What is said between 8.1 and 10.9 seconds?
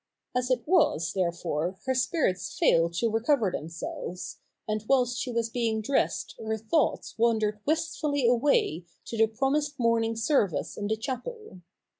away to the promised morning service in